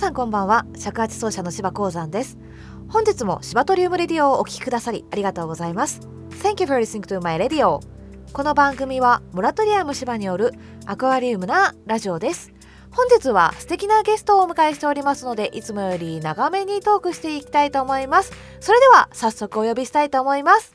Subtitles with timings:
[0.00, 0.64] さんこんばんは。
[0.78, 2.38] 尺八奏者の芝鉱山です。
[2.88, 6.00] 本日も芝トリウムレディオをお聞きくださりありがとうございます。
[6.42, 7.80] Thank you for listening to my radio.
[8.32, 10.54] この番組はモラトリアム芝による
[10.86, 12.50] アクアリウムなラジオです。
[12.92, 18.32] 本日は素敵なゲストをお迎えしておりますのでいつもより長めにトークしていきたいと思います。
[18.60, 20.74] それでは早速お呼びしたいと思います。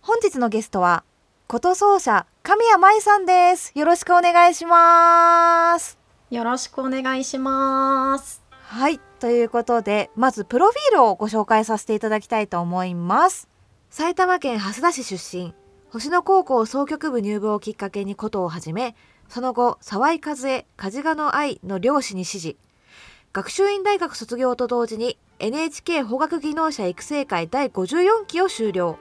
[0.00, 1.04] 本日のゲストは
[1.46, 3.70] 琴奏者神谷舞さんです。
[3.76, 5.96] よろしくお願いします。
[6.30, 8.47] よろしくお願いします。
[8.70, 9.00] はい。
[9.18, 13.48] ということでまずプロフィールをご紹介させていただきたいと思います。
[13.88, 15.54] 埼玉県蓮田市出身。
[15.88, 18.94] 星野高校総局部入部をきっかけに琴を始め
[19.30, 22.58] その後沢井和恵梶賀の愛の漁師に師事
[23.32, 28.98] 学習院大学卒業と同時に NHK 法学技能者育成会第54期を修了。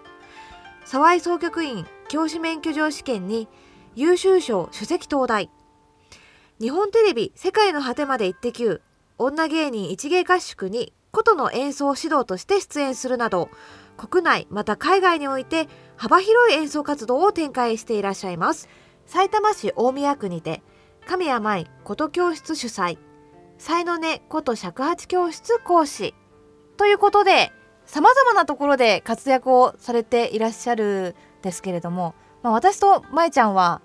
[0.85, 3.49] 沢井総局員教師免許状試験に
[3.95, 5.51] 優秀賞首席東大。
[6.61, 8.81] 日本テレビ世界の果てまで行ってきゅ
[9.17, 13.49] 女芸人一芸合宿に琴の演奏指導として出演するなど
[13.97, 18.69] 国内また海外において幅広い演奏活動を展開していらっしゃいます。
[19.07, 20.61] 埼玉市大宮区にて
[21.07, 22.99] 神谷舞琴教室主催。
[23.57, 26.13] 才の根琴尺八教室講師。
[26.77, 27.51] ということで
[27.85, 33.81] さまざまなところで活躍をされていらっしゃるんですけれども、まあ、私と舞ちゃんは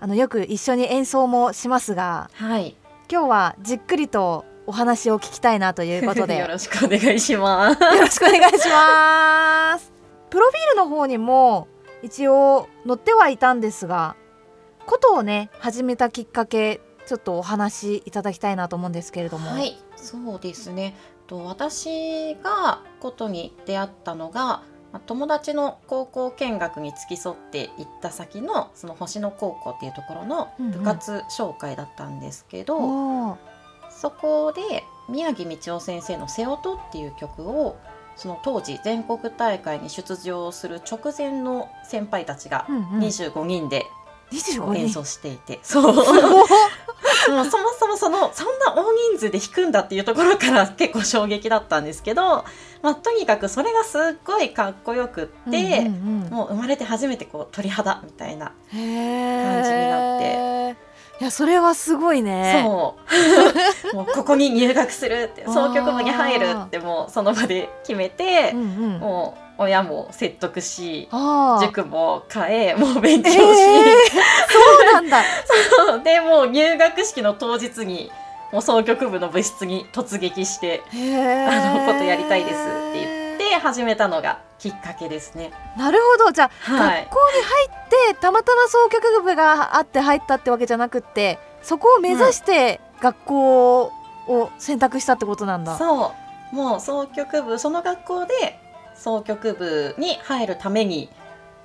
[0.00, 2.76] あのよく一緒に演奏もしますが、はい、
[3.08, 6.36] 今日はじっくりとお話を聞きたいなということで。
[6.38, 7.82] よろしくお願いします。
[7.82, 9.92] よろしくお願いします。
[10.30, 11.68] プロフィールの方にも
[12.02, 14.16] 一応載ってはいたんですが
[14.86, 19.50] ことをね始めたきっかけちょっとお話しいただきたいなと思うんですけれども。
[19.50, 20.96] はいそうですね。
[21.26, 24.62] と私がことに出会ったのが
[25.06, 33.36] 友達の高校見学に付き添って行った先のその星野高校っていうところの部活紹介だったんですけど、うんうん、
[34.02, 37.76] そこで宮城道夫先生の「瀬音」っていう曲を
[38.16, 43.86] その当時全国大会に出場する直前の先輩たちが25人で
[44.74, 45.94] 演奏していて、うんうん、そう。
[47.30, 52.44] もうそもそもそのそんな大人数で弾くんだっていうところから結構衝撃だったんですけど、
[52.82, 60.91] まあ、とにかくそれがすっごいかっこよくって、うんうんうん、もう生まれて初めてこう鳥肌みたいな感じになって。
[61.20, 62.62] いやそれはすごいね。
[62.64, 62.96] そ
[63.92, 63.96] う。
[63.96, 71.08] もうここに入学するって総局部に入るってもうその場で決めて、うんうん、もう親も説得し
[71.60, 75.22] 塾も変えもう勉強し、えー、そうなんだ。
[75.86, 76.02] そう。
[76.02, 78.10] でもう入学式の当日に
[78.52, 82.56] もう総局部の部室に突撃して「あのことやりたいです」
[82.90, 83.21] って言って
[83.54, 85.52] 始めたのがきっかけですね。
[85.76, 93.82] なるほどじゃあ、はい、学校に入ってたまたま総局部があって入ったってわけじゃなくってそこを目指して学校
[94.28, 95.72] を選択したってことなんだ。
[95.72, 96.14] うん、そ
[96.52, 98.58] うもう総局部その学校で
[98.94, 101.08] 総局部に入るために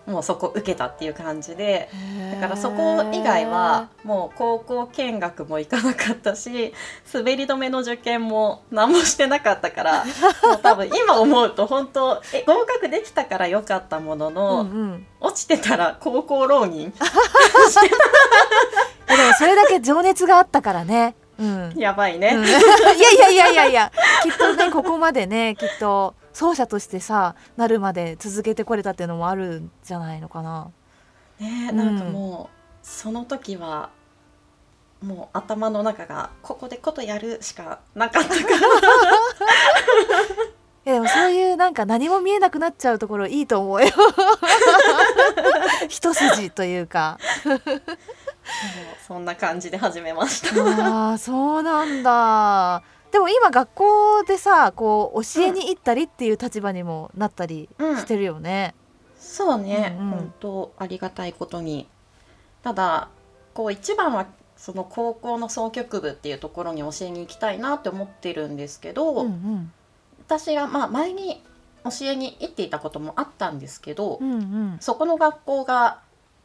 [0.07, 1.89] もうそこ受けたっていう感じで
[2.31, 6.73] だからそこ以外はもう高校見学も行かなかったし
[7.13, 10.11] 滑り止めの受験も何もしてなかったからも
[10.53, 16.91] う多分今思うと本当え合格できたからよかったものの、うんうん、落ちてたら高校浪人。
[16.91, 17.89] して
[19.07, 21.15] たでもそれだけ情熱があったからね。
[21.39, 22.61] うん、 やばいね、うん、 いやい
[23.17, 23.91] やいやいやいや。
[24.23, 30.69] きっとねここまでねきっと奏者としてさなるまで続けてこれたっていうのもあるんじゃないのかな。
[31.39, 33.89] ねなんかもう、その時は
[35.01, 38.41] もう頭の中がここでことやるしかなかったから
[40.85, 43.87] いやでもそういうなんか何も見えなくなっちゃうところいいと思うよ。
[45.89, 47.17] 一筋というか。
[49.07, 50.49] そんな感じで始めました。
[50.85, 58.75] ああそうなんだでも今学校でさこう教えに行ったりっていう立場にもなったりしてるよね。
[59.15, 61.87] うん、そうね、うんうん、本当ありがたいことに。
[62.63, 63.07] ただ
[63.53, 64.25] こう一番は
[64.57, 69.71] その高校の総局部っていうところに教えに行きたいなって思ってるんですけど、うんうん、
[70.25, 71.43] 私がまあ前に
[71.83, 75.99] 教えに行っていたこともあったんですけど、うんうん、そこの学校が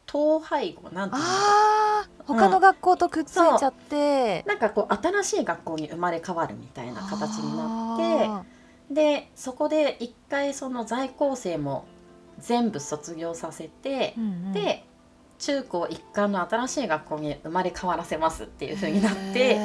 [0.07, 1.27] 統廃合なんていうの
[2.25, 4.47] 他の学校とくっついちゃって、う。
[4.47, 8.47] ん、なんかこう新しい学校に生まれ変わるみたいな形になっ
[8.89, 11.85] てでそこで一回その在校生も
[12.39, 14.85] 全部卒業させて、うんうん、で
[15.39, 19.59] 中高一貫の新しい学校に生まれ変わらせますっていう風になって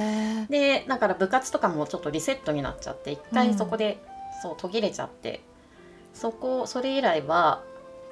[0.49, 4.02] でだから部活とかもちょっとリセットになっちゃって一回そこで、
[4.34, 5.40] うん、そう途切れちゃって
[6.14, 7.62] そこそれ以来は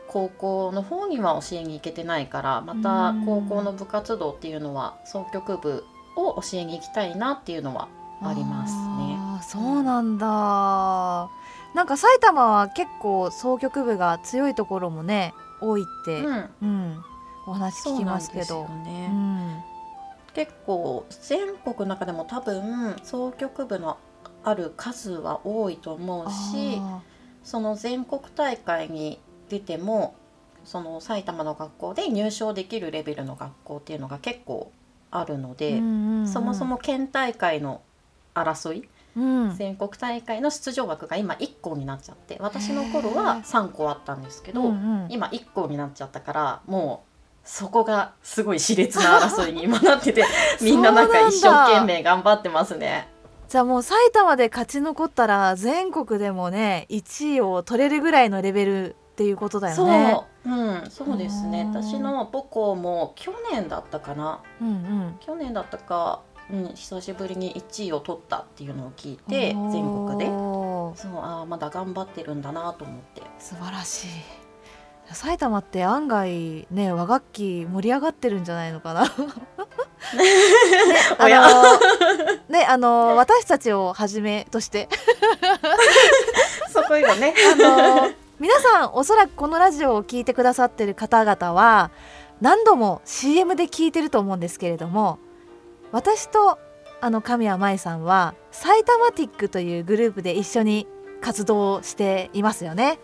[0.09, 5.85] 高校の方には教えに行けてないからまた高校の部活動っていうのは総局部
[6.17, 7.89] を教えに行きたいなっていうのは
[8.23, 9.17] ありますね。
[9.43, 10.27] そうなんだ、
[11.75, 16.51] なんか埼玉は結構箏曲部が強いところもね多いって、うん。
[16.63, 17.05] うん。
[17.47, 18.67] お話聞きますけど。
[18.85, 19.09] ね。
[19.11, 19.63] うん。
[20.35, 23.99] 結構全国の中でも多分総局部の
[24.45, 27.01] ある数は多いと思うしあ
[27.43, 30.15] その全国大会に出ても
[30.65, 34.73] その埼玉の学校で入賞できるレベルの学校っていうのが結構
[35.11, 37.83] あるのーで、そもそも県大会の
[38.35, 39.55] 争いうん。
[39.57, 45.07] 全国大会の出場枠が今1校になっちゃって私の頃は3校あったんですけど、うんうん。
[45.09, 50.25] 今1校になっちゃったからもうそこがすごい熾烈な争いに 今なってて
[50.61, 53.09] みんななんか一生懸命頑張ってますね。
[53.49, 60.27] じゃあもう埼玉で勝ち残ったら全国でもね1位を取れるぐらいのレベルっていうことだよね。
[60.45, 61.65] そう、うん、そうですね。
[61.73, 64.43] 私の母校も去年だったかな。
[64.61, 65.17] うんうん。
[65.21, 66.21] 去年だったか、
[66.53, 70.27] うん、久しぶりに1位を取ったっていうのを聞いて全国で。
[70.27, 73.23] そうあーまだ頑張ってるんだなと思って。
[73.39, 74.09] 素晴らしい。
[75.15, 79.05] 埼玉って案外ね和楽器盛り上がってるんじゃないのかな。
[79.09, 79.09] ね
[81.19, 81.27] あ
[82.51, 84.91] のねあの私たちをはじめとして。
[86.71, 87.35] そこ今ね。
[87.53, 91.91] あの皆さんおそらくこのラジオを聞いてくださってる方々は
[92.43, 95.19] 何度も CM で聞いてると思うんですけれども
[95.91, 96.59] 私と
[97.01, 100.87] あの神谷舞さんはサイタマティックというグループで一緒に
[101.23, 102.99] 活動していますよね。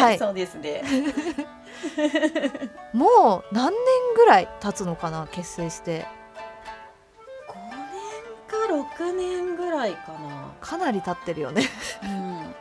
[0.00, 0.18] はい。
[0.18, 0.82] そうですね。
[2.92, 3.74] もう何年
[4.16, 6.06] ぐらい経つのかな結成して。
[7.48, 7.54] 5
[8.74, 10.12] 年か6年ぐらいか
[10.60, 11.62] かなり経ってるよね。
[12.02, 12.54] な、うん、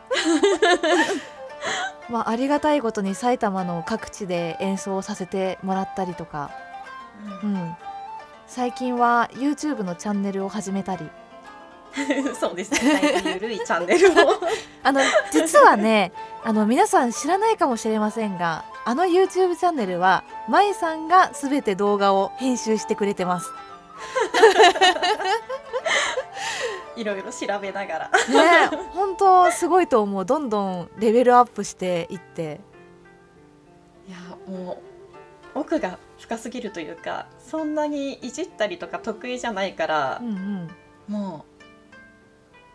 [2.10, 6.52] まあありがたいことに埼玉の各地で演奏させてもらったりとか、
[7.44, 7.76] うん、
[8.48, 11.10] 最近は YouTube のチャンネルを始めたり。
[12.40, 12.94] そうですね。
[13.02, 14.14] だいぶゆるいチャンネルを。
[14.84, 15.02] あの
[15.32, 16.12] 実はね
[16.44, 23.52] あの皆さん知らないかもしれませんがあの YouTube チャンネルはまいさんが全て動画を編集してくれてます。
[26.98, 28.10] いろいろ調べながら。
[28.10, 30.26] ね本当すごいと思う。
[30.26, 32.60] どんどんレベルアップしていって。
[34.08, 34.18] いや
[34.48, 34.82] も
[35.56, 40.68] う奥が深すぎるというかそんなにいじったりとか得意じゃないからう、んうん。
[41.08, 41.64] もう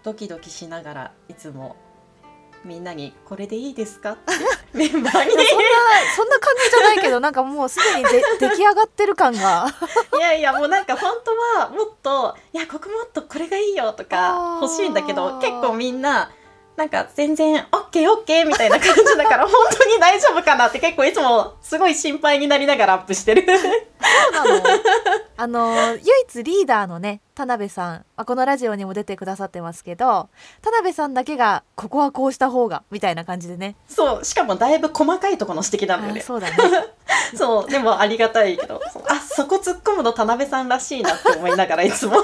[0.05, 1.77] ドキドキしながらいつも
[2.65, 4.33] みんなに「これでいいですか?」って
[4.73, 5.31] メンバーに。
[5.31, 5.45] そんな
[6.17, 9.67] そんな感じじゃないけどなんかもうすでにで 出来上がってる感が。
[10.17, 16.31] いやいやもうなんか本当はもっと「いやここもっとこれがいいよ」とか欲しいんだけど結構みんな
[16.77, 23.45] なんか全然「オッケーオッケー」みたいな感じだから本当に大丈夫かなって結構いつもすごい心配になりながらアップしてる。
[23.47, 23.59] そ
[24.45, 24.63] うなの
[25.37, 30.29] あの唯一リーダーのね田辺さん、まあ、このラジオにも出てくださってますけど
[30.61, 36.21] 田辺さんだけがここはこうした方がみたいな感じでねそうしかもだいぶ細かいところの指摘なんだよね。
[36.21, 36.57] あそうだね
[37.37, 42.17] そうでもありがたいけどあそこ突っ込むの田辺さんらしいなって思いながらいつも。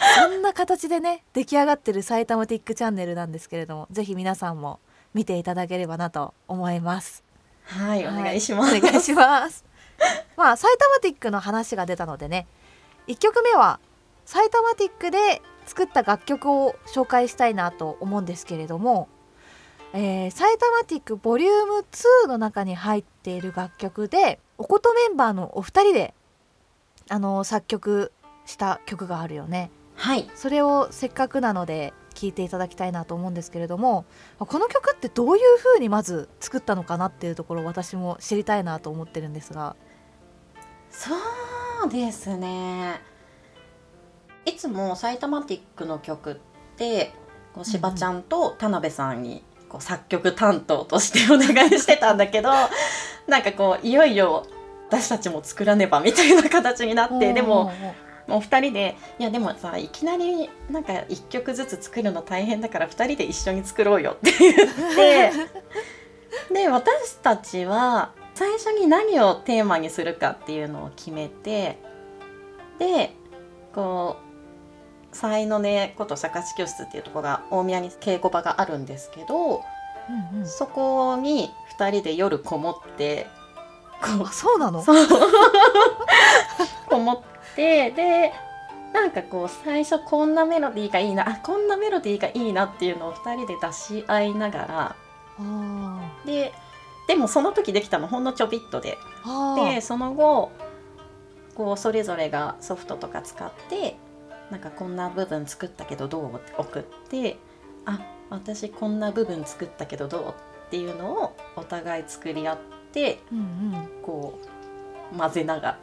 [0.00, 4.80] そんな形でね出来上がってる埼玉ティックチャンネルなんですけれどもぜひ皆さんも
[5.12, 7.24] 見ていただければなと思います。
[7.64, 8.76] はいおは願いします。
[8.76, 9.64] お願いします。
[10.36, 12.46] まあ埼玉ティックの話が出たのでね
[13.08, 13.80] 1曲目は
[14.24, 19.08] 埼玉ティックで作った楽曲を紹介したいなと思うんですけれども、
[19.92, 21.84] えー、埼玉ティックボリューム
[22.24, 26.14] 2の中に入っている楽曲でおことメンバーのお二人で
[27.08, 28.12] あの作曲
[28.46, 30.30] した曲があるよねはい。
[30.34, 34.06] それをせっかくなので聴いていただきたいなと思うんですけれども
[34.38, 39.76] この曲ってどういう風にまず作ったのかなっていうところを私も知りたいなと思ってるんですが。
[40.90, 41.10] そ
[41.86, 43.02] うですね。
[44.46, 46.36] いつもサイタマティックの曲っ
[46.78, 47.12] て
[47.54, 52.48] こうしばちゃんと田辺さんにこう作曲担当としてお願いしてたんだけど
[53.28, 54.46] なんかこういよいよ
[54.88, 57.70] 私たちも作らねばみたいな形になってでも
[58.30, 64.54] もう2人で「いやでもさいきなりなんか1曲ずつ作るの大変だから2人で一緒に作ろうよ」って言っ
[64.94, 65.32] て
[66.54, 71.78] で私たちは最初に何をテーマにするかっていうのを決めて
[72.78, 73.14] で
[73.74, 74.16] こ
[75.12, 79.62] う才のねこと釈迦教室っていうところが大宮に稽古場があるんですけど
[80.34, 80.46] うんうん。
[80.46, 83.26] そこに2人で夜こもって
[84.18, 84.82] こそうなの？
[86.88, 87.20] こもっ
[87.56, 88.32] てで
[88.92, 94.96] なんかこう最初こんなメロディーがいいなあこんなメロディーがいいなっていうのを2人で出し合いながら
[95.38, 96.52] あで
[97.08, 98.96] でもその時できたのほんのちょびっとで。
[99.56, 100.50] でその後
[101.54, 103.96] こうそれぞれがソフトとか使って
[104.50, 107.36] なんかこんな部分作ったけどどうって送って
[107.84, 110.28] あ私こんな部分作ったけどどう
[110.68, 112.58] っていうのをお互い作り合っ
[112.92, 113.88] てうんうん。
[114.02, 114.38] こ
[115.12, 115.78] う混ぜながら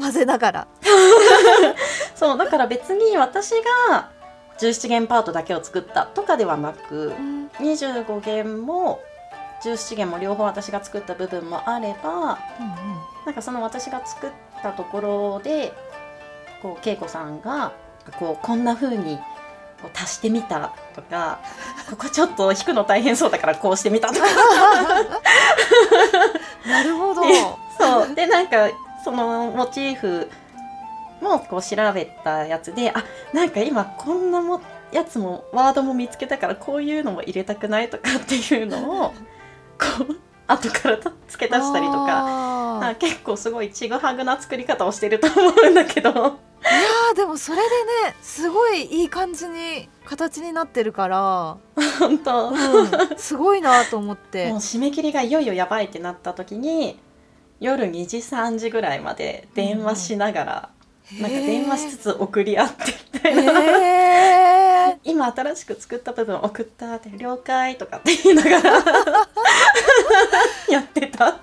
[0.00, 0.66] 混ぜながら。
[2.16, 3.50] そうだから別に私
[3.88, 4.08] が
[4.58, 7.50] 17弦パートだけを作ったとかではなくうん。
[7.58, 9.00] 25弦も
[9.62, 12.38] 17弦も両方私が作った部分もあれば
[13.26, 14.30] なんかその私が作っ
[14.62, 15.72] たところで
[16.62, 17.72] こう恵子さんが
[18.18, 19.18] こうこんな風に
[19.82, 21.40] こう足してみたとか
[21.90, 24.20] ここちょっと弾くの大変そうだからこうしてみたとか。
[26.66, 27.22] なるほど。
[27.78, 28.14] そう。
[28.14, 28.68] でなんか
[29.04, 30.28] そのモチーフ
[31.20, 34.60] もこう調べたやつであなんか今こんなも
[34.92, 39.14] やつもワードも見つけたからこういうのも入れたくないとかっていうのをこ
[40.08, 40.16] う
[40.46, 42.06] 後からつけ足したりとか。
[42.08, 42.90] あー。
[42.90, 46.10] あ結構すごいちぐはぐな作り方をしてると思うんだけど。
[46.10, 51.56] いやーでもそれでねすごいいい感じに形になってるから、
[51.98, 57.00] 本当、うもん、すごいなと思っうて締め切りがいよいよやばいってなった時に
[57.60, 60.70] 夜2時3時ぐらいまで電話しながら、
[61.20, 68.72] なんか電話しつつ送り合ってみたいな、 今新しく作った部分送ったって了解とかって言いながら。
[70.70, 71.38] やってた。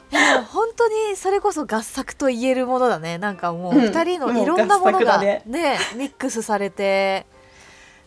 [0.51, 3.17] 本当にそれこそ合作と言えるものだね。
[3.17, 3.81] なんかもううん。
[3.81, 5.43] 二人のいろんなものが作だね。
[5.45, 7.25] ねミックスされて。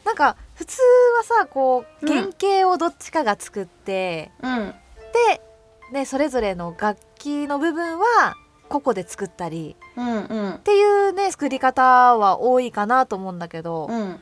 [0.05, 0.79] なんか普通
[1.19, 2.13] はさこううん。
[2.13, 4.75] 原型をどっちかが作って、うん。
[5.29, 5.41] で、
[5.93, 8.37] ね、それぞれの楽器の部分は
[8.69, 10.51] 個々で作ったりうんうん。
[10.55, 14.21] っていうね作り方は多いかなと思うんだけど、うん。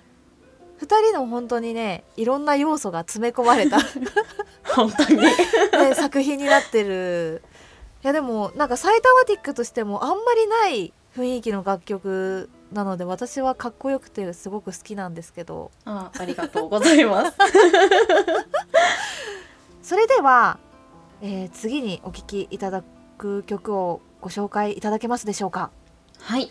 [0.79, 3.79] 二人の本当にねいろんな要素が詰め込まれた、
[4.75, 5.23] 本当に。
[5.23, 7.43] ね、作品になってる。
[8.03, 15.71] いやでもなんか埼玉ティックとしてもあんまりない雰囲気の楽曲なので私はかっこよくてすごく好きなんですけど。
[15.85, 17.37] あありがとうございます。
[19.83, 20.59] それでは、
[21.21, 22.83] えー次にお聴きいただ
[23.17, 25.71] く曲をご紹介いただけますでしょうか？
[26.21, 26.51] はい、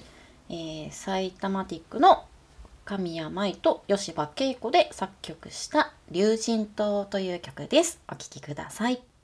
[0.49, 2.25] えー、サイタマティックの
[2.85, 7.99] 神谷舞と吉羽恵子で作曲した「竜神島」という曲です。
[8.09, 9.01] お聴きください「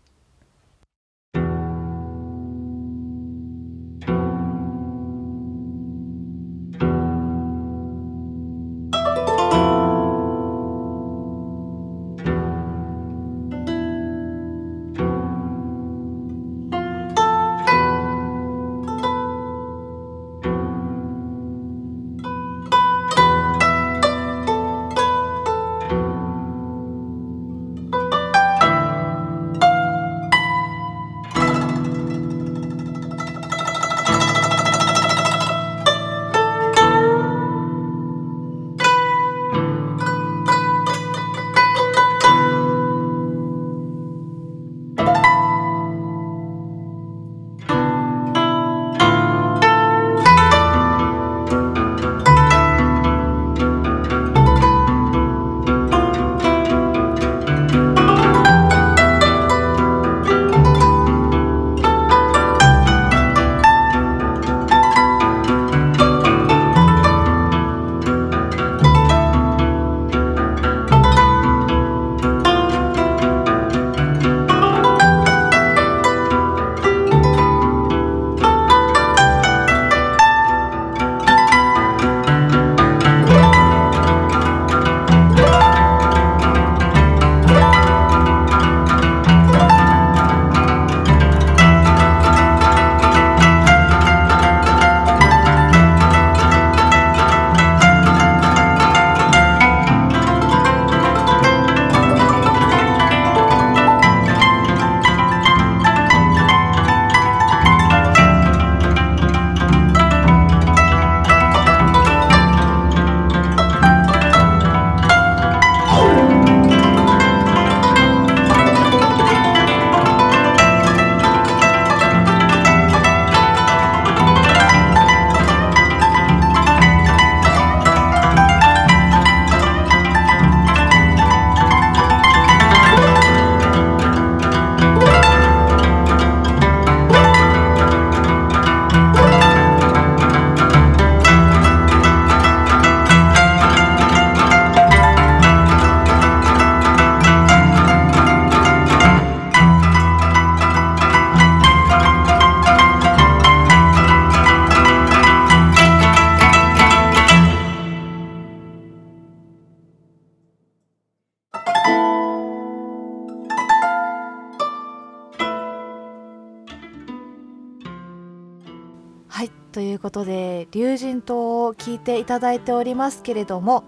[171.24, 173.84] 龍神島を聞いていただいておりますけれども、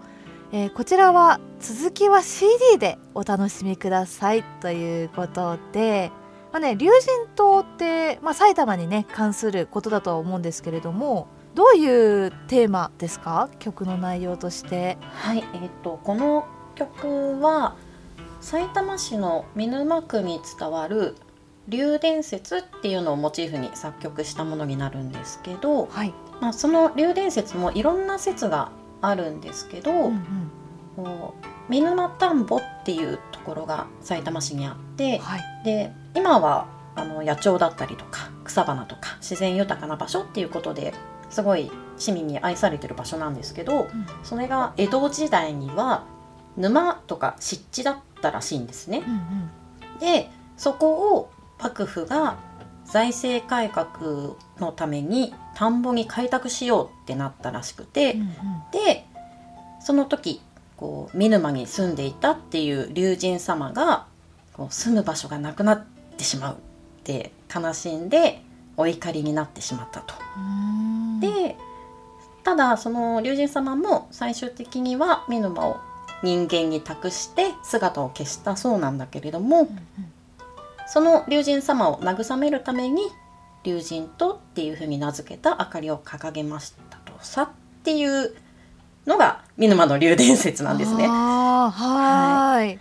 [0.52, 6.10] えー、こちらは続きは CD でお楽しみくださいということで、
[6.52, 13.48] まあね、龍神島って、まあ、埼玉にね関することだとは思うんですけれどもどういうテーマですか？
[13.58, 14.98] 曲の内容として。
[15.12, 17.76] はいえーと、この曲は
[18.42, 21.16] さいたま市の見沼区に伝わる
[21.68, 30.50] 龍伝説っていうのをモチーフに作曲したものになるんですけど、はいまあ、その龍伝説もいろんな説があるんですけど、うん
[30.98, 31.30] うん、
[31.68, 40.94] 見沼田んぼっていうところがさいたま市にあって、はい、で今はあの野鳥だったりとか草花とか自然豊かな場所っていうことで
[41.28, 46.04] すごい市民に愛されてる場所なんですけど、うん、それが江戸時代には
[46.56, 49.02] 沼とか湿地だったらしいんですね。
[49.06, 52.36] うんうん、でそこを幕府が
[52.90, 58.28] 財政改革のために田んぼに開拓しようってなったらしくて、うんうん、
[58.72, 59.06] で
[59.80, 60.40] その時
[60.76, 64.06] こう見沼に住んでいたっていう龍神様が
[64.52, 65.84] こう住む場所がなくなっ
[66.16, 66.58] てしまうっ
[67.04, 68.42] て悲しんで
[68.76, 70.14] お怒りになってしまったと。
[71.20, 71.56] で
[72.44, 75.78] ただその龍神様も最終的には見沼を
[76.22, 79.76] 人間に託して姿を消したそうなんだけれども、うんうん、
[80.86, 83.02] その龍神様を慰めるために
[83.64, 87.48] 龍神とっていうふうに名付けた明かりを掲げましたとさっ
[87.82, 88.34] ていう
[89.06, 91.06] のが見沼の龍伝説なんですね。
[91.08, 92.78] はい、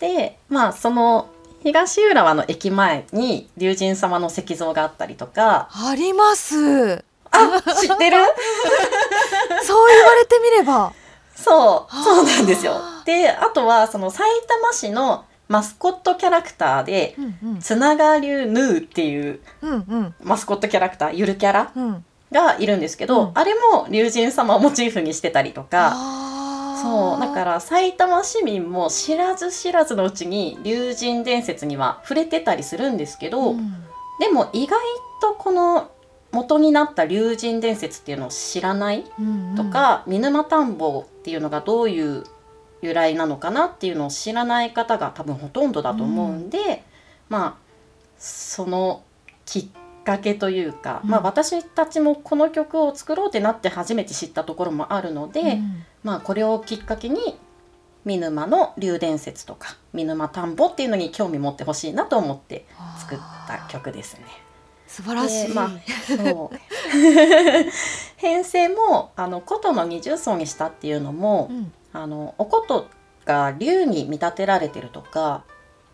[0.00, 1.30] でまあその
[1.62, 5.68] 東浦和の駅前に龍神様の石像があったりとか。
[5.70, 7.04] あります。
[7.30, 8.16] あ知ってる？
[9.62, 10.92] そう言われてみれば。
[11.36, 12.80] そうそうなんですよ。
[13.04, 19.40] であとはそのさいたま市のマスコットキャラクターで、うんうん、つながりゅうヌーっていう
[20.22, 21.72] マスコットキャラクターゆるキャラ、
[22.30, 25.96] がいるんですけど、うん、あれも龍神様をモチーフにしてたりとか。
[26.82, 33.74] そうだから埼玉市民も知らず知らずのうちに龍神伝説には触れてたりするんですけど、うん、
[34.18, 34.78] でも意外
[35.20, 35.90] とこの
[36.32, 39.04] 元になった龍神伝説っていうのを知らない
[39.56, 40.78] とか、見沼田ん。
[40.78, 42.24] ぼっていうのがどういう
[42.82, 46.76] 由来なのかなっていうのを知らない方が多分ほとんどだと思うんで、うん、
[47.28, 47.54] まあ
[48.18, 49.02] その
[49.44, 49.68] きっ
[50.04, 57.38] かけというか、うん、まあ、私たちもこの曲を作ろうってなって初めて知ったところもあるので、うん、まあ、これをきっかけに
[58.04, 62.66] 見沼の龍伝説とか見沼田んぼっていうのに興味持ってほしいなと思って
[62.98, 64.24] 作った曲ですね。
[64.86, 65.70] 素晴らしい、まあ、
[66.06, 66.56] そう。
[68.16, 72.88] 編成もあの琴の二重奏にしたっていうのも、うん、あのお琴
[73.24, 75.44] が竜に見立てられてるとか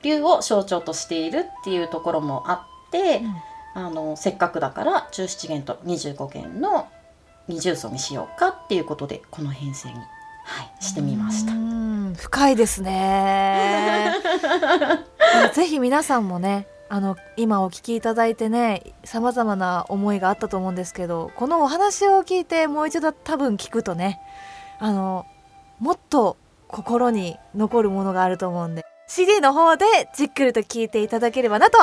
[0.02, 3.35] 竜を象徴としているっていうところもあって、うん。
[3.76, 6.88] あのせっかくだから17弦と25弦の
[7.46, 11.52] 二重奏にしようかっていうことでこの編成に、はい、してみました。
[12.18, 14.14] 深いですね。
[15.52, 24.22] ぜひ皆さんもねあの今お聞きいただいてねさまざまな思いがあったと思うんですけどこのお話を聞いてもう一度多分聞くとね
[24.78, 25.26] あの
[25.78, 26.36] もっと
[26.68, 31.78] 心に残るものがあると思うんで CD の方でじっくりと聞いていただければなと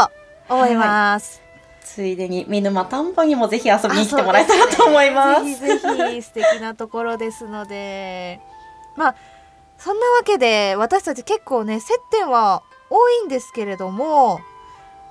[0.49, 1.37] 思います。
[1.37, 1.43] はい
[1.83, 5.55] ついでに見沼田んぼにもぜひ遊びに来てもらえたらと思います。
[5.55, 8.39] すね、ぜひぜひ素敵なところですので、
[8.95, 9.15] まあ
[9.77, 14.39] そんなわけで私たち結構ね接点は多いんですけれども、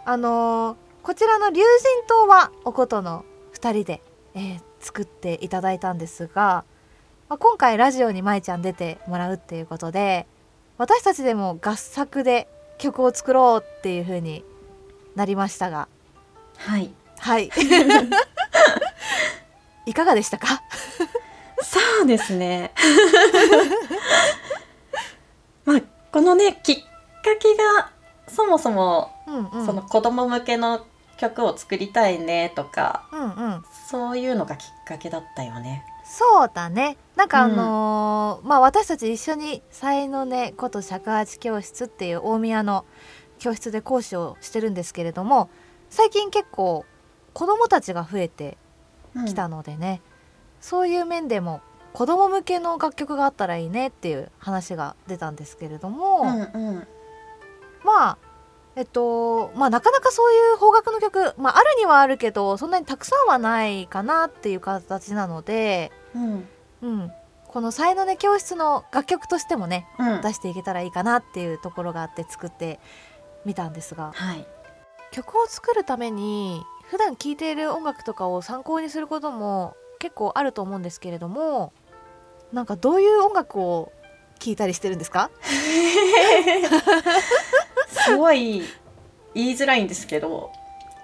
[0.06, 4.02] あのー、こちらの龍神島はおことの2人で、
[4.34, 6.64] えー、作っていただいたんですが、
[7.32, 10.26] まあ、今回ラジオに舞ちゃん出てもらうっていうことで
[10.76, 14.44] 私たちでも合作で曲を作ろうっていう風に
[15.16, 15.88] なりましたが。
[16.58, 16.90] はい。
[17.18, 17.48] はい。
[19.86, 20.62] いかがでしたか？
[21.62, 22.74] そうですね。
[25.64, 25.80] まあ
[26.12, 26.84] このねきっか
[27.40, 27.92] けが
[28.28, 30.84] そもそも、うんうん、その子供向けの
[31.16, 35.86] 曲を作りたいねとか、うんうん、そういうのがきっかけだったよね。
[36.12, 36.98] そうだね。
[37.16, 42.84] なんかあのーうん、まあ私たち一緒に才のねこと尺八教室っていう大宮の
[43.38, 45.48] 教室で講師をしてるんですけれども
[45.88, 46.84] 最近結構
[47.32, 48.58] 子供たちが増えて
[49.26, 50.12] きたのでね、うん、
[50.60, 51.62] そういう面でも
[51.94, 56.86] 子供向けの楽曲があったらいいねっていう話が出たんですけれども、うんうん、
[57.84, 58.18] まあ
[58.76, 66.48] えっとまあなかなかそういう邦楽の曲、まあ、あるにはあるけどそんなにたくさんはないかなっていう形なので、うん。
[66.82, 67.12] うん、
[67.48, 72.80] この「才能ね教室」の楽曲としてもね、うん、出していけたらいいかなっていうところがあって作って
[73.44, 74.46] みたんですが、はい、
[75.12, 81.72] 曲を作るために普段聴いている音楽とかを参考にすることも結構あると思うんですけれども
[82.52, 83.92] なんかどういう音楽を
[84.40, 85.30] 聴いたりしてるんですか？
[87.88, 88.62] すごい
[89.34, 90.50] 言いづらいんですけど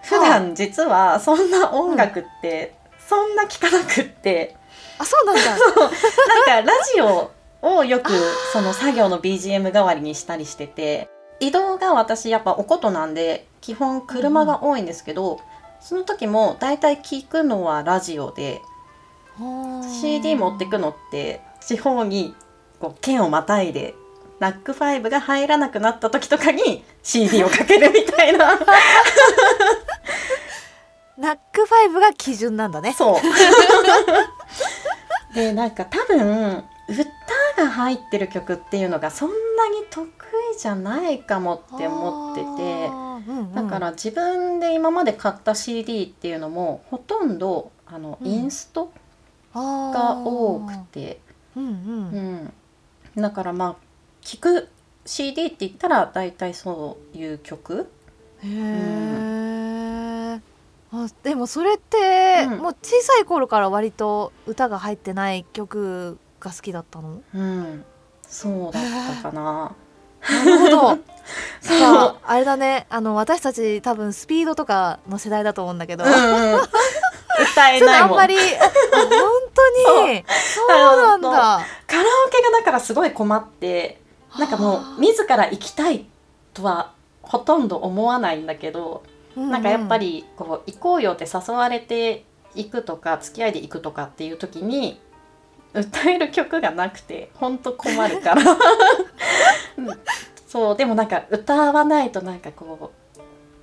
[0.02, 2.76] 普段実はそんな音楽って
[3.08, 4.56] そんな聞かなくって、
[4.98, 5.42] あそうなんだ。
[5.50, 7.30] なんかラジオ
[7.62, 8.12] をよく
[8.52, 11.08] その作業の BGM 代わりにしたりしてて
[11.40, 15.40] 移動が私やっぱおことなんで基本車が多いんですけど、
[15.80, 18.60] その時も大体聞くのはラジオで
[20.00, 22.34] CD 持ってくのって地方に
[22.80, 23.94] こう県をまたいで
[24.40, 28.58] ナックファイブが入らなくなった時とかに CD をかけるみたいな
[31.18, 32.92] ナックファイブが基準なんだね。
[32.92, 33.20] そう。
[35.34, 37.04] でなんか多分歌
[37.62, 39.34] が入ってる曲っていうのがそんな
[39.68, 42.88] に得意じゃないかもって思ってて。
[42.88, 43.08] て
[43.54, 48.26] だから自分で今まで買った CD っていうのもほとんどあの、うん。
[48.26, 48.90] インスト
[49.52, 51.20] がが多くて、
[51.56, 52.52] うんうん。
[53.16, 53.76] うん、だからまあ
[54.22, 54.68] 聞く
[55.04, 57.90] CD って言ったら大体そういう曲。
[58.42, 58.48] へえ、
[60.90, 62.58] あでもそれって、うん。
[62.58, 67.20] もう小さい頃から割と歌が入ってない曲が好きだったの？
[67.34, 67.84] うん。
[68.26, 68.82] そうだっ
[69.22, 69.74] たかな。
[70.28, 70.98] なるほど。
[71.60, 72.86] そうああれだね。
[72.88, 76.16] あの私たち多分スピードとかの世代だと思うんだけど、うんうん、
[76.56, 78.10] 歌えないもん。
[78.12, 78.70] あんまりあ本
[79.54, 79.70] 当
[80.06, 80.24] に。
[80.26, 80.96] そう。
[80.96, 81.30] なんだ。
[81.86, 84.00] カラオケがだからすごい困って
[84.38, 86.06] なんかもう自ら行きたい
[86.54, 89.02] とはほとんど思わないんだけど、
[89.36, 95.00] なんかやっぱりこう行こうよって誘われて行くとか付き合いで行くとかっていう時に
[95.74, 98.42] 歌える曲がなくてほんと困るから、
[99.76, 99.88] うん。
[100.46, 103.20] そうでもなんか歌わないとなんかこう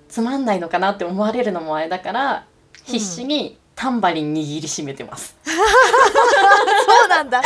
[0.08, 2.46] つまんないのかなって思われるのもあれだから
[2.84, 5.36] 必死にタンバリン握りしめてます。
[5.44, 5.52] そ
[7.06, 7.42] うなんだ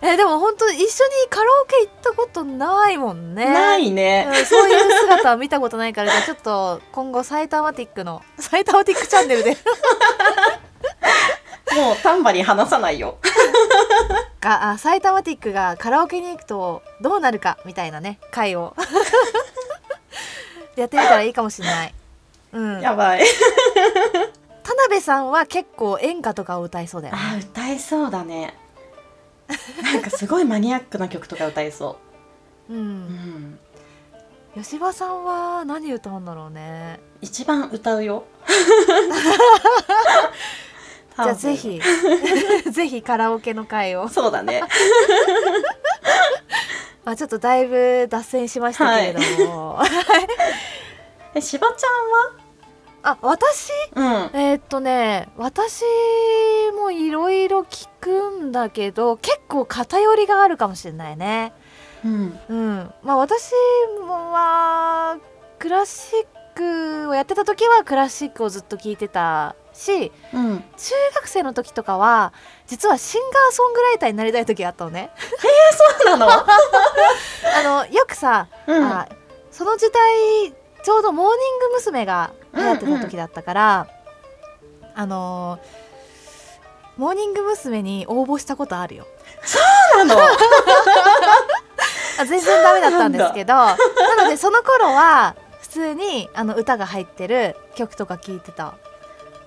[0.00, 0.88] えでも本当一緒に
[1.28, 4.26] カラオケ行ったことないもんねないね。
[4.28, 9.56] うんそういう姿は見たことないからじゃあちょっと今後サイタマティックのサイタマティックチャンネルで
[11.76, 13.18] もうタンバリン離さないよ。
[14.40, 18.74] があサイタマティックがカラオケに行くとどうなるかみたいなね回を
[20.76, 21.94] やってみたらいいかもしれない。
[22.52, 23.24] うん、やばい。
[24.62, 27.20] 田辺さんは結構演歌とかを歌いそうだよね。
[27.34, 28.54] あ歌えそうだね。
[29.82, 31.98] なんかすごいマニアックな曲とか歌えそ
[32.68, 32.76] うう。
[32.76, 33.58] うんん。
[34.54, 37.00] 吉羽さんは何歌うんだろうね。
[37.20, 38.24] 一番歌うよ。
[41.16, 41.56] じゃあぜ。
[41.56, 41.80] ひ
[42.70, 44.08] ぜひカラオケの回を。
[44.08, 44.62] そうだね。
[47.04, 49.80] まあちょっとだいぶ脱線しましたけれども。
[51.34, 51.84] え、しばち
[53.02, 53.70] あ私？
[53.94, 54.30] ゃんは。
[54.34, 55.82] えーっとね私
[56.76, 61.52] もいろいろ聞くんだけど結構偏りがあるかもしれないね。
[62.04, 62.12] うん。
[62.12, 62.38] うん。
[62.48, 63.52] うん、まあ私
[64.18, 65.18] は
[65.58, 70.58] クラシックをやってた時はクラシックをずっと聞いてたしうん。
[70.76, 72.32] 中学生の時とかは
[72.66, 75.10] 実はシンガーソングライターになりたい時があったのね。
[76.04, 76.28] そうなの？
[76.34, 76.46] あ
[77.64, 78.84] のよくさ、うん。
[78.84, 79.08] あ
[79.50, 82.06] その時代ちょうどモーニング娘。
[82.06, 83.86] が流行ってた時だったから、
[84.94, 85.58] あの
[86.96, 87.82] モーニング娘。
[87.82, 89.06] に応募したことあるよ。
[89.42, 89.58] そ
[90.02, 90.20] うなの？
[92.20, 93.76] あ全然ダメだったんですけどな
[94.24, 98.74] のでその頃は普通にあの歌が入ってる曲とか聴いてた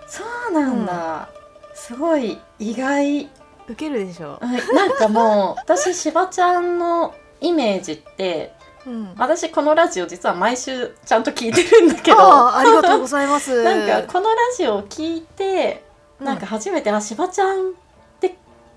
[0.08, 1.30] そうなんだ。
[1.74, 3.30] すごい意外。
[3.68, 8.54] ウケるでしょ、うんなんかもう私しばちゃんのイメージって
[8.86, 12.18] うん、私このラジオ実は毎週ちゃんと聞いてるんだけど。
[12.58, 13.62] ありがとうございます。
[13.64, 15.84] なんかこのラジオを聞いて
[16.20, 17.74] なんか初めて、あしばちゃんっ
[18.20, 18.36] て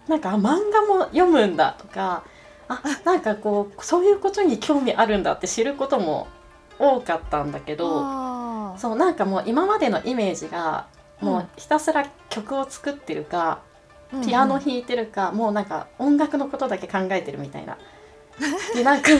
[0.08, 2.22] なんかあ漫画も読むんだとか
[2.68, 6.26] あなんかこうそういうことに興味あるんだって知ることも
[6.78, 8.00] 多かったんだけど
[8.78, 10.86] そうなんかもう今までのイメージが
[11.20, 13.60] もうひたすら曲を作ってるか、
[14.24, 17.78] ピアノ弾いてるか、もうなんか音楽のことだけ考えてるみたいな。
[18.74, 19.10] でなんか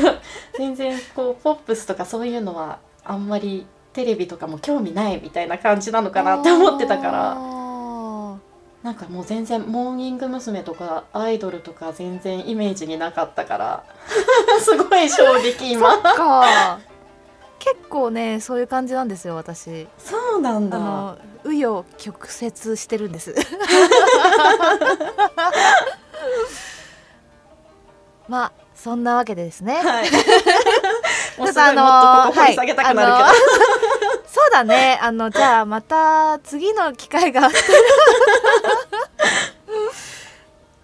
[0.57, 7.35] 全然こうポップスとかそういうのはあんまりテレビとかも興味ないみたいな感じなのかなって思ってたから。
[7.37, 7.65] あ
[8.83, 10.63] なんかもう全然モーニング娘。
[10.63, 13.85] とかアイドルとか全然イメージになかったから。
[14.61, 15.91] すごい衝撃ー今。
[15.93, 16.79] そっか。
[17.59, 19.87] 結構ねそういう感じなんですよ私。
[19.97, 21.17] そうなんだ。
[21.45, 23.35] 紆余曲折してるんです。
[28.29, 28.53] まあ
[28.85, 29.77] そんなわけでですね。
[29.77, 30.11] はい。
[31.41, 31.87] もうすっとこ
[32.27, 33.29] こ掘り下げたくなるけど、
[34.29, 34.99] そうだね。
[35.01, 37.65] あのじゃあまた次の機会があったら。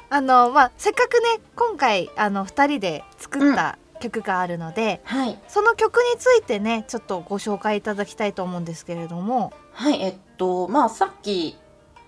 [0.17, 5.39] あのまあせっかくね今回あの2人で作った曲があるので、はい。
[5.47, 9.53] その曲についてねちょっとご紹介いただきたいと思うんですけれども。
[9.75, 11.59] はいえっとまあさっき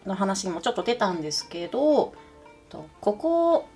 [0.07, 2.15] の話にもちょっと出たんですけど
[2.71, 3.67] とここ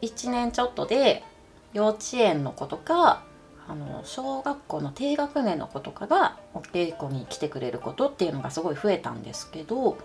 [0.00, 1.27] 1年ちょっとで
[1.72, 3.22] 幼稚園の子とか
[3.68, 9.98] あの小学校の低学年の子とかがお稽古に来てくれることっていうのがすごい増えたんですけど、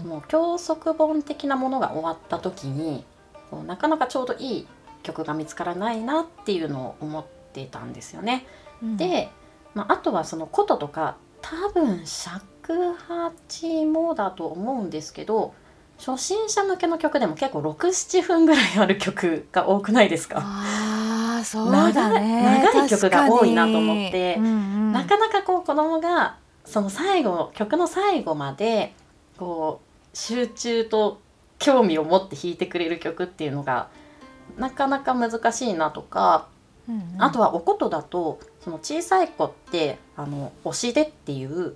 [0.00, 3.04] その教則本的なものが終わった時に
[3.50, 4.68] こうなかなかちょうどいい
[5.02, 8.46] 曲が見つからないなっていうのを思っていたんですよね。
[8.82, 9.28] うんで、
[9.74, 15.54] まあ、あとはその琴とか多分尺八もだと思うんですけど
[15.98, 20.40] 初心者向けの曲でも結構67分ぐらいある曲が多くないですか？
[20.42, 22.62] あーそうだね。
[22.72, 24.36] 長い曲が多いなと思って。
[24.38, 24.92] うんうん。
[24.92, 28.94] なかなかこう子供がその最後曲の最後まで
[29.38, 31.20] こう集中と
[31.58, 33.88] 興味を持って弾いてくれる曲っていうのが
[34.58, 36.48] なかなか難しいなとか
[36.88, 37.22] うんうん。
[37.22, 41.74] あとはお琴だとその小さい子ってあの押し出っていう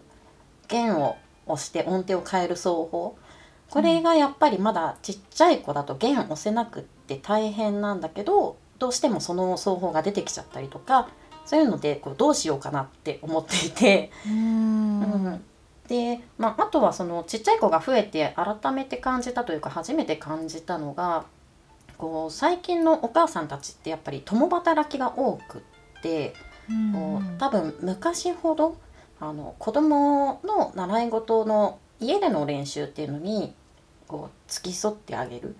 [0.68, 3.16] 弦を押して音程を変える奏法
[3.70, 11.08] これがやっぱりまだちっちゃい子だと弦押せなくって大変なんだけどどうしてもその奏法が出てきちゃったりとか
[11.44, 15.00] そういうのでこうどうしようかなって思っていて、うーん。
[15.02, 15.44] うん。
[15.88, 21.24] で、まあ、あとはそのちっちゃい子が増えて改めて感じたというか初めて感じたのが
[21.98, 26.34] こう最近のお母さんたちってやっぱり共働きが多くって。
[26.68, 26.92] うん。
[26.92, 28.76] こう多分昔ほど
[29.18, 33.54] あの子供の習い事の家での練習っていうのに
[34.10, 35.52] こう付き添ってあげるっ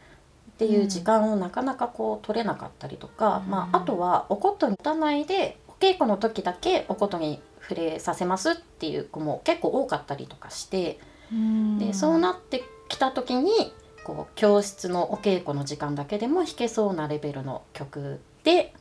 [0.59, 3.51] ていう時間をなかなかこう取れなかったりとか、うん。
[3.51, 10.99] まあ、あとはお琴に打たないでお稽古の時だけお琴に触れさせますっていう子も結構多かったりとかして
[11.33, 11.79] うん。
[11.79, 18.75] でそうなってきた時にこう教室のお稽古の時間だけでも弾けそうなレベルの曲で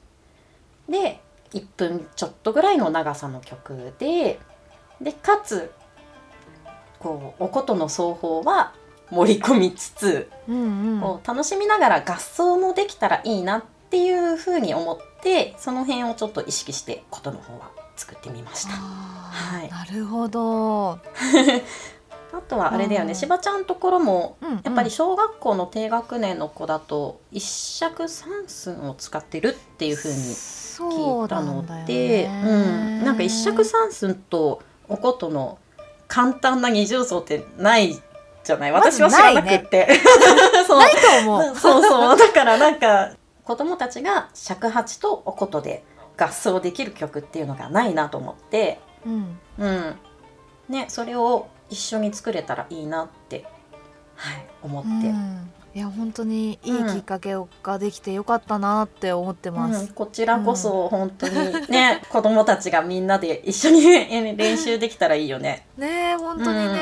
[0.90, 1.22] で
[1.54, 4.40] 1分ちょっとぐらいの長さの曲で
[5.00, 5.72] でかつ
[7.00, 8.74] こうお琴の奏法は
[9.12, 11.20] 盛り込みつつ、うんうん。
[11.26, 18.72] 楽しみながら合奏もできたらいいなっていうふうに思ってその辺をちょっと意識して琴の方は作ってみました。
[18.72, 19.70] はい。
[19.70, 21.00] なるほど、
[22.32, 23.08] あとはあれだようん。
[23.08, 35.58] ねしばちゃんところもやっぱり小学校の低学年の子だと一尺三寸を使ってるっていう風にそう聞いたので、ねうん、なんか一尺三寸とお琴の
[36.08, 38.02] 簡単な二重奏ってない
[38.44, 38.72] じゃない？
[38.72, 39.88] 私は知らなくって、
[40.68, 40.80] そう。
[40.80, 41.56] ないと思う。
[41.56, 42.18] そうそう。
[42.20, 43.12] だからなんか
[43.44, 45.84] 子供たちが尺八とお琴で
[46.18, 48.80] 合奏できる曲っていうのがないなと思って。
[49.06, 49.40] うん。
[49.58, 50.00] うん。
[50.70, 53.46] ねそれを一緒に作れたらいいなって。
[54.16, 55.52] はい思って、うん。
[55.76, 61.36] いや本当にいいきっかけができてよかったなって思ってまうんす、こちらこそ本当に
[61.70, 65.68] ね、 子供たちがみんなで一緒にね練習できたらいいよね。
[65.78, 66.80] ねえ本当にね、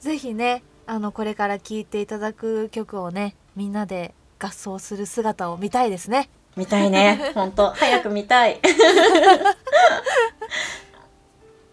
[0.00, 6.28] ぜひねあのこれから聴いていただく曲をねみんなで合奏する姿を見たいですね。
[6.56, 7.32] 見たいね。
[7.34, 7.70] 本当。
[7.72, 8.60] 早く見たい。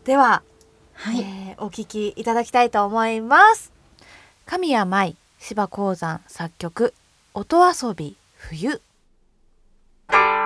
[0.06, 0.44] では、
[0.94, 3.72] はい、えーお聴きいただきたいと思います。
[4.46, 6.94] 神谷舞芝鉱山作曲
[7.34, 8.82] 音遊び冬「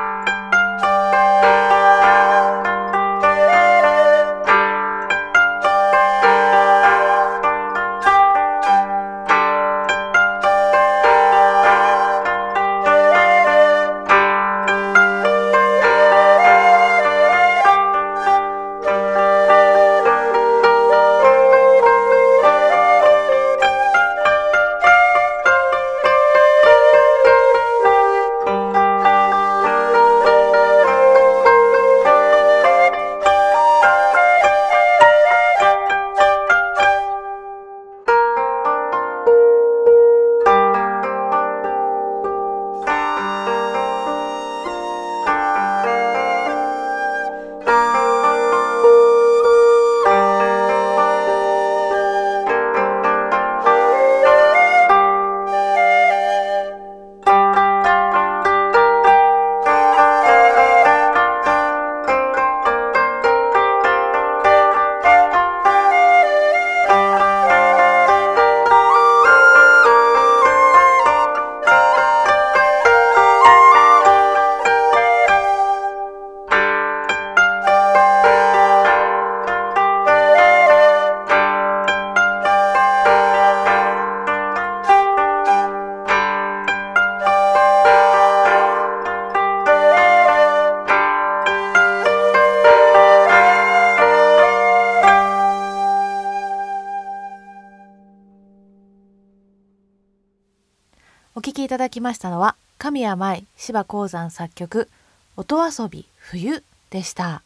[101.98, 104.88] きましたのは神谷舞芝鉱山作曲
[105.36, 107.42] 音遊び冬でした。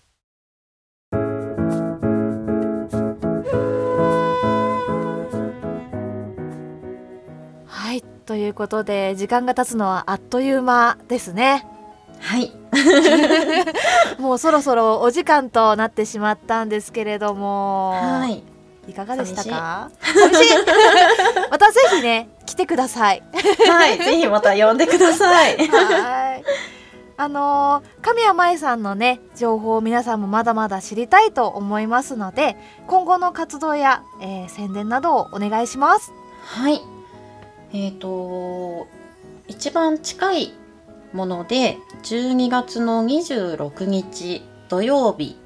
[7.65, 11.65] はいということで時間が経つのはあっという間ですね。
[12.19, 12.51] はい。
[14.19, 18.43] もうそろそろお時間となってしまったんですけれどもはい。
[18.87, 19.89] いかがでしたか？
[20.01, 20.53] 寂しい。
[21.49, 23.23] またぜひね来てください。
[23.69, 25.55] はいぜひまた呼んでください。
[25.71, 26.43] はい。
[27.15, 36.11] あのー神谷舞さんのね情報を皆さんもまだまだ知りたいと思いますので今後の活動や、えー宣伝などをお願いします。
[36.43, 36.81] はい。
[37.73, 38.85] えっ、と
[39.47, 40.53] 一番近い
[41.13, 45.37] もので12月の26日土曜日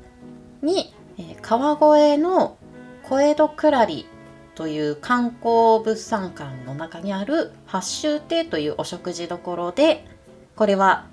[0.63, 2.57] に、えー川越の
[3.03, 4.07] 小江戸くらり
[4.55, 10.05] という観光物産館の中にある八周亭というお食事どころで
[10.55, 11.05] これは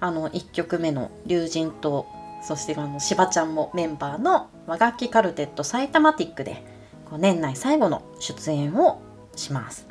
[0.00, 2.06] あの1曲目の龍神と
[2.42, 6.64] そしてあのしばちゃんもメンバーの和楽器カルテット埼玉ティックで
[7.10, 9.00] こう年内最後の出演を
[9.36, 9.86] します。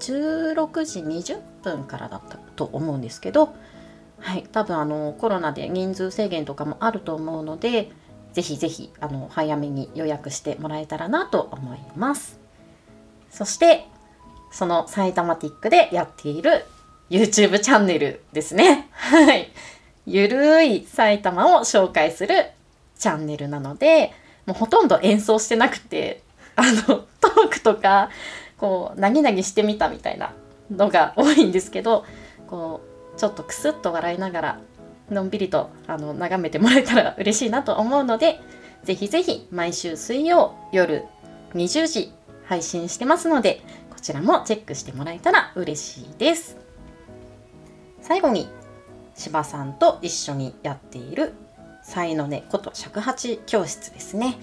[0.00, 3.54] 16時20分からだったと思うんですけど
[4.18, 7.90] はい多分あのコロナで人数制限とかもあると思うので
[8.34, 12.45] ぜひぜひあの早めに予約してもらえたらなと思います。
[13.30, 13.86] そして
[14.50, 16.64] その埼玉ティックでやっている
[17.10, 18.88] YouTube チャンネルですね。
[18.92, 19.50] はい。
[20.06, 22.46] ゆるい埼玉を紹介する
[22.98, 24.12] チャンネルなので
[24.46, 26.22] もうほとんど演奏してなくて
[26.54, 28.10] あのトークとか
[28.56, 30.32] こうなぎなぎしてみたみたいな
[30.70, 32.04] のが多いんですけど
[32.46, 32.80] こ
[33.14, 34.60] うちょっとクスッと笑いながら
[35.10, 38.40] のんびりとあの眺めてもらえたら嬉しいなと思うので
[38.84, 41.04] ぜひぜひ毎週水曜夜
[41.54, 42.12] 20時
[42.46, 46.56] 配信してますのでこちらもチェックしてもらえたら嬉しいです。
[48.00, 48.48] 最後に
[49.16, 51.32] 柴さんと一緒にやっている
[51.82, 54.38] 才の根こと尺八教室ですね。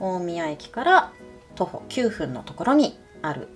[0.00, 1.12] 大宮駅から
[1.56, 3.48] 徒歩9分のところにある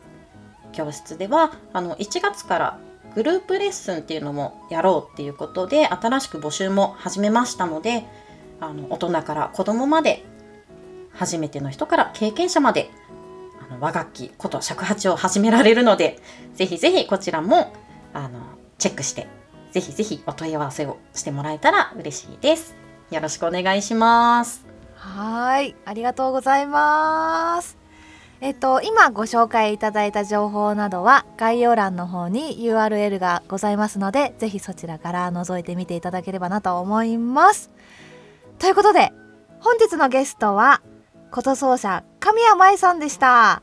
[0.73, 2.79] 教室ではあの1月から
[3.15, 8.05] グループレッスンっていうのもやろうっていうことで新しく募集も始めましたので
[8.59, 10.25] あの大人から子供まで
[11.13, 12.91] 初めての人から経験者まで
[13.83, 16.19] 和楽器こと尺八を始められるので
[16.55, 17.75] ぜひぜひこちらも
[18.15, 18.41] あの
[18.79, 19.27] チェックして
[19.73, 22.77] ぜひぜひお問い合わせをしてもらえたら嬉しいです。
[23.11, 24.73] よろしくお願いします。
[25.03, 27.77] はいありがとうございます
[28.41, 37.71] えっと今ご紹介いただいた情報などは概要欄の方に URL がございますのでぜひそちらから覗いてみていただければなと思います
[38.61, 39.13] ということで
[39.59, 40.83] 本日のゲストは
[41.33, 43.63] 琴奏者神谷舞さんでした